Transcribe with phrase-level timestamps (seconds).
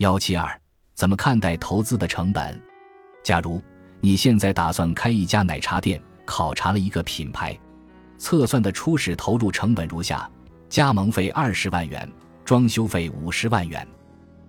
[0.00, 0.58] 幺七二，
[0.94, 2.58] 怎么看待投资的成本？
[3.22, 3.60] 假如
[4.00, 7.54] 你现在打算开一家奶茶店，考察了一个品牌，
[8.16, 10.26] 测算的初始投入成本如下：
[10.70, 12.10] 加盟费二十万元，
[12.46, 13.86] 装修费五十万元。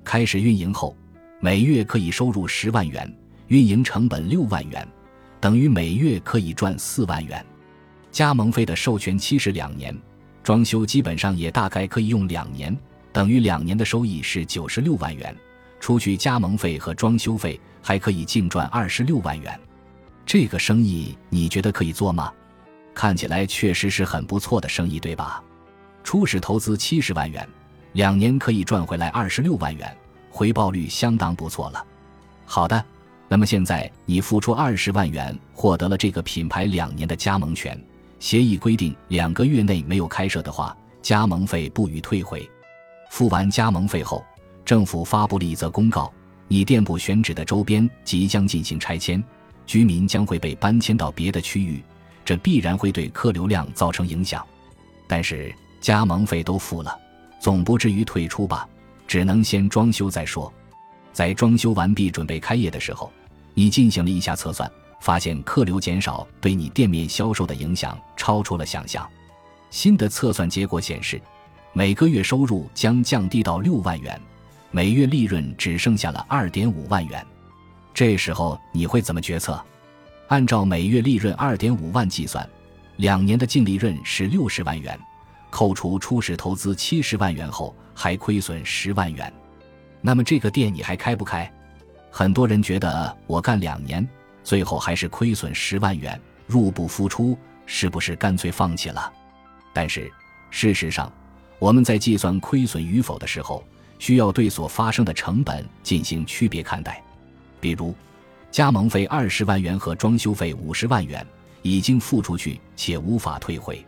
[0.06, 0.96] 开始运营后，
[1.42, 3.14] 每月可以收入十万元，
[3.48, 4.88] 运营成本六万元，
[5.42, 7.46] 等于每月可以赚四万元。
[8.10, 9.94] 加盟费的授权期是两年，
[10.44, 12.74] 装修基本上也大概可以用两年，
[13.14, 15.36] 等于两年的收益是九十六万元。
[15.80, 19.60] 除去加盟费和装修费，还可以净赚二十六万元。
[20.26, 22.32] 这个生意你觉得可以做吗？
[22.94, 25.44] 看起来确实是很不错的生意，对吧？
[26.04, 27.48] 初始投资七十万元，
[27.94, 29.98] 两年可以赚回来二十六万元，
[30.30, 31.84] 回报率相当不错了。
[32.46, 32.86] 好的，
[33.28, 37.76] 那么现在你付出二十万元，获得了这个品牌两年的加盟权。
[38.20, 42.48] 协议规定，两个月内没有开设的话，加盟费不予退回。
[43.12, 44.24] 付完加盟费后，
[44.64, 46.10] 政府发布了一则公告：
[46.48, 49.22] 你店铺选址的周边即将进行拆迁，
[49.66, 51.84] 居民将会被搬迁到别的区域，
[52.24, 54.48] 这必然会对客流量造成影响。
[55.10, 56.98] 但是加盟费都付了，
[57.38, 58.66] 总不至于退出吧？
[59.06, 60.52] 只能先装修再说。
[61.12, 63.12] 在装修完毕、准备开业的时候，
[63.54, 64.72] 你进行了一下测算。
[65.02, 69.06] 发现客流减少对你店面销售的影响超出了想象。
[69.70, 71.20] 新的测算结果显示，
[71.74, 74.20] 每个月收入将降低到六万元，
[74.72, 77.26] 每月利润只剩下了二点五万元。
[77.94, 79.58] 这时候你会怎么决策？
[80.28, 82.48] 按照每月利润二点五万计算，
[82.98, 85.00] 两年的净利润是六十万元，
[85.50, 89.32] 扣除初始投资七十万元后还亏损十万元。
[90.02, 91.50] 那么这个店你还开不开？
[92.10, 94.08] 很多人觉得我干两年。
[94.44, 99.14] 最后还是亏损十万元，入不敷出，是不是干脆放弃了？
[99.72, 100.12] 但是
[100.50, 101.14] 事实上，
[101.62, 103.64] 我们在计算亏损与否的时候，
[104.00, 107.00] 需要对所发生的成本进行区别看待。
[107.60, 107.94] 比如，
[108.50, 111.24] 加盟费二十万元和装修费五十万元
[111.62, 113.86] 已经付出去且无法退回，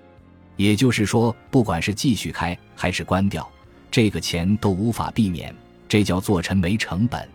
[0.56, 3.50] 也就是说，不管是继续开还是关掉，
[3.90, 5.52] 这个钱都无法避免，
[5.90, 7.28] 这叫做沉没成本。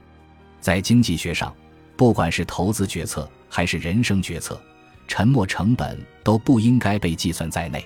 [0.60, 1.53] 在经济学上。
[1.97, 4.62] 不管是投资决策还是人生决策，
[5.09, 7.84] 沉没成本都不应该被计算在内。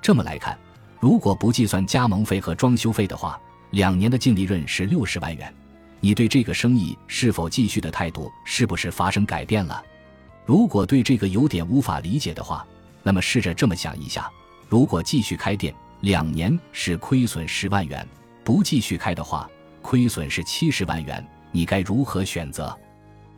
[0.00, 0.56] 这么来看，
[1.00, 3.40] 如果不计算加盟费和装修费的话，
[3.70, 5.52] 两年的净利润是六十万元。
[5.98, 9.82] 你对这个生意是否继续的态度是不是发生改变了？
[10.44, 12.66] 如果对这个有点无法理解的话，
[13.02, 14.30] 那么试着这么想一下：
[14.68, 18.04] 如果继续开店，两年是亏损十万元；
[18.44, 19.48] 不继续开的话，
[19.80, 22.76] 亏损是七十万元，你该如何选择？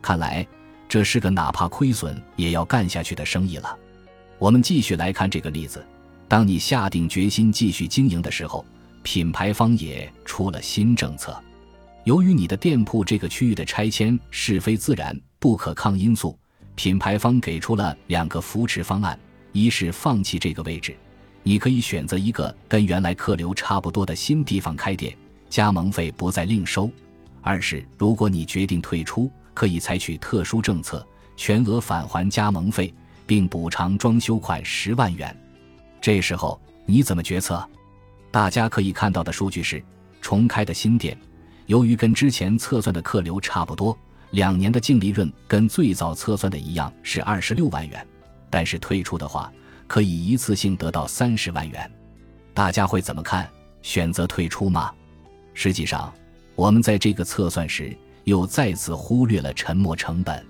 [0.01, 0.45] 看来
[0.89, 3.77] 这是个哪怕亏损也要干下去的生意了。
[4.37, 5.85] 我们继续来看这个例子：
[6.33, 8.65] 当你下定决心继续经营的时候，
[9.03, 11.39] 品牌方也出了新政策。
[12.05, 16.35] 由于你的店铺这个区域的拆迁是非自然不可抗因素，
[16.73, 19.15] 品牌方给出了两个扶持方案：
[19.51, 20.97] 一是放弃这个位置，
[21.43, 25.15] 你可以选择一个跟原来客流差不多的新地方开店，
[25.51, 26.89] 加盟费不再另收；
[27.43, 29.29] 二是如果你决定退出。
[29.53, 31.07] 可以采取特殊政策，
[31.37, 32.91] 全额返还加盟费，
[33.27, 35.42] 并补偿装修款十万元。
[36.03, 37.65] 这时候你怎么决策？
[38.29, 39.81] 大家可以看到的数据是：
[40.19, 41.17] 重开的新店，
[41.67, 43.97] 由于跟之前测算的客流差不多，
[44.31, 48.05] 两年的净利润跟最早测算的一样是二十六万元。
[48.49, 49.49] 但是退出的话，
[49.87, 51.89] 可以一次性得到三十万元。
[52.53, 53.49] 大家会怎么看？
[53.81, 54.93] 选择退出吗？
[55.53, 56.13] 实际上，
[56.55, 57.95] 我们在这个测算时。
[58.25, 60.45] 又再次忽略了沉没成本。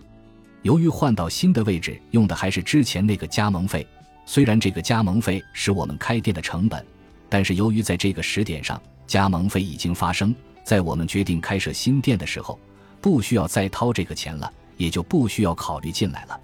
[0.63, 3.87] 由于换到新的位置用的还是之前那个加盟费，
[4.25, 6.85] 虽然这个加盟费是我们开店的成本，
[7.29, 12.57] 但是由于在这个时点上加盟费已经发生，在我们决定开设新店的时候，
[13.01, 16.39] 不需要再掏这个钱了，也就不需要考虑进来了。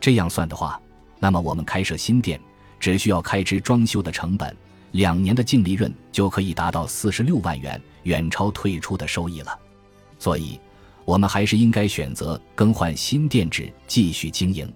[0.00, 0.80] 这样算的话，
[1.18, 2.38] 那么我们开设新店
[2.78, 4.54] 只需要开支装修的成本，
[4.92, 9.58] 两年的净利润就可以达到四十六万元，远超退出的收益了。
[10.18, 10.60] 所以，
[11.06, 14.70] 我们还是应该选择更换新店址，继续经营。